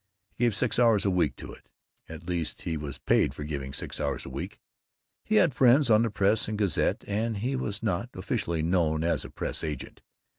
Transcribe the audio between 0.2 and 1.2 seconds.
He gave six hours a